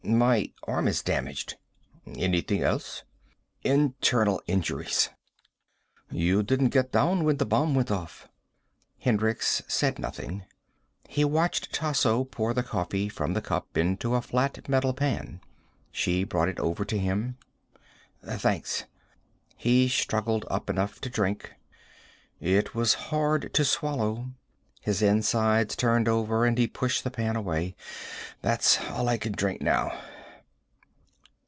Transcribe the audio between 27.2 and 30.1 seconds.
away. "That's all I can drink now."